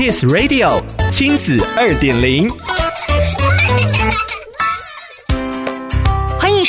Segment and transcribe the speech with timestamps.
[0.00, 2.48] Kiss Radio 亲子二点零。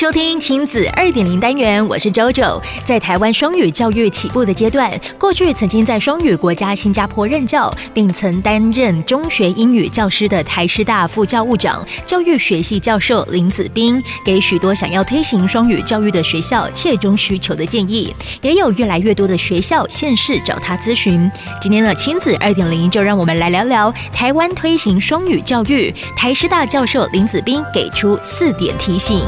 [0.01, 2.59] 收听亲子二点零单元，我是 JoJo。
[2.83, 18.11] 在台湾双语教育起步的阶段，过去曾经在双语国家新加坡任教，并曾担任中学英语教师的台师大副教务长、教育学系教授林子斌，给许多想要推行双语教育的学校切中需求的建议。
[18.41, 21.31] 也有越来越多的学校县市找他咨询。
[21.61, 25.93] 今天的亲子二点零，就让我们来聊聊台湾推行双语教育。
[26.17, 29.19] 台师大教授林子斌给出四点提醒。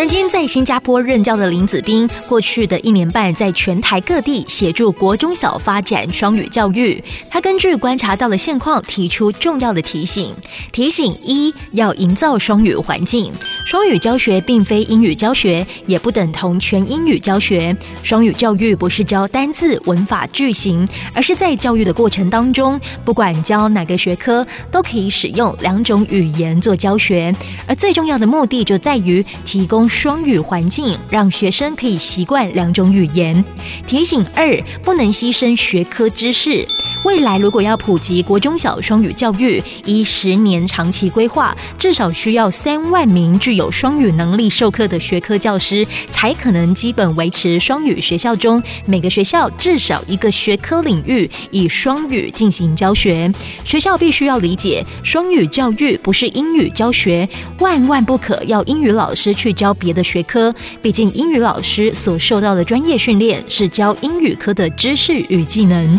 [0.00, 7.04] 曾经在新加坡任教的林子斌，过去的一年半在全台各地协助国中小发展双语教育。
[7.28, 10.34] 他根据观察到的现况，提出重要的提醒：
[10.72, 13.30] 提醒一，要营造双语环境。
[13.66, 17.76] 双语教学并非英语教学，也不等同全英语教学。
[18.02, 27.34] 双语教育不是教单字、文法、句型，而是在教育的过程当中，不管教哪个学科，都可以使用两种语言做教学。
[27.66, 29.89] 而最重要的目的就在于提供。
[29.90, 33.44] 双语环境让学生可以习惯两种语言。
[33.86, 36.64] 提醒二，不能牺牲学科知识。
[37.02, 53.32] 未来如果要普及国中小双语教育，依十年长期规划，至少需要三万名具有双语能力授课的学科教师，才可能基本维持双语学校中每个学校至少一个学科领域以双语进行教学。
[53.64, 57.26] 学校必须要理解，双语教育不是英语教学，
[57.60, 60.54] 万万不可要英语老师去教别的学科。
[60.82, 65.98] 毕竟英语老师所受到的专业训练是教英语科的知识与技能。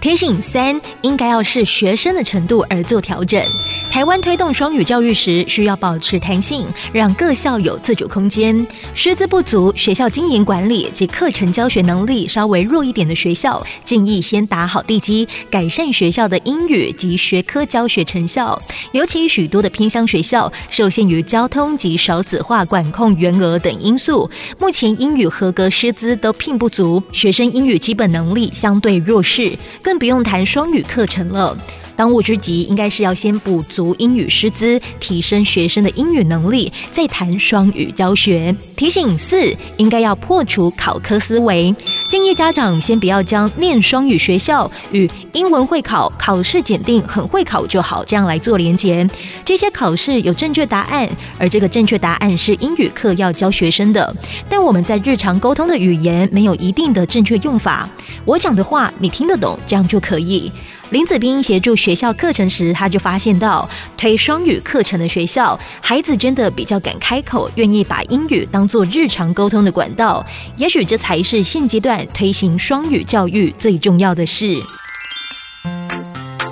[0.00, 0.39] 提醒。
[0.40, 3.42] 三应该要视学生的程度而做调整。
[3.90, 8.66] 台湾推动双语教育时，需要保持弹性，让各校有自主空间。
[8.94, 18.60] 师资不足、学校经营管理及课程教学能力稍微弱一点的学校，建议先打好地基，改善学校的英语及学科教学成效。
[18.92, 29.52] 尤其许多的偏乡学校，受限于交通及少子化管控员额等因素，目前英语合格师资都聘不足，学生英语基本能力相对弱势，
[29.82, 30.30] 更不用谈。
[30.30, 31.58] 谈双语课程了，
[32.00, 38.56] 当务之急应该是要先补足英语师资，提升学生的英语能力，再谈双语教学。
[38.74, 41.74] 提醒四，应该要破除考科思维，
[42.08, 49.06] 建议家长先不要将念双语学校与英文会考、考试检定很会考就好这样来做连结。
[49.44, 51.06] 这些考试有正确答案，
[51.36, 54.16] 而这个正确答案是英语课要教学生的，
[54.48, 57.86] 但我们在日常沟通的语言没有一定的正确用法。
[58.24, 60.50] 我讲的话你听得懂，这样就可以。
[60.90, 70.24] 林子斌协助学校课程时，他就发现到推双语课程的学校，孩子真的比较敢开口，愿意把英语当做日常沟通的管道。
[70.56, 74.56] 也许这才是现阶段推行双语教育最重要的事。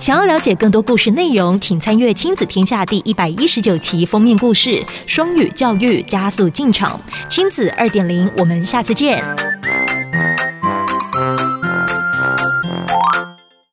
[0.00, 7.00] 想要了解更多故事内容，请参阅《亲子天下》第一百一十九期封面故事：双语教育加速进场。
[7.28, 9.21] 亲子二点零，我们下次见。